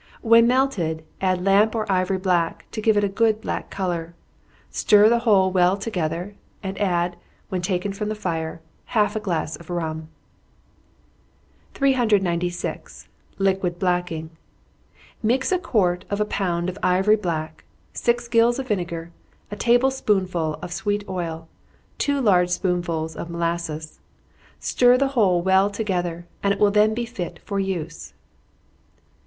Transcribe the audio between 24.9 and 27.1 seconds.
the whole well together, and it will then be